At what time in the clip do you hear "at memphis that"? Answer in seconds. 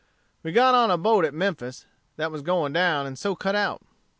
1.25-2.31